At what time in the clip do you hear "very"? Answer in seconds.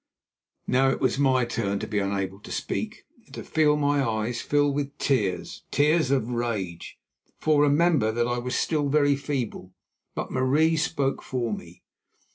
8.89-9.15